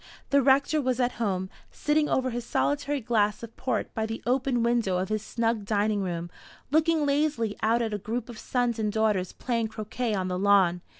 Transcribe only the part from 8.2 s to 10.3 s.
of sons and daughters playing croquet on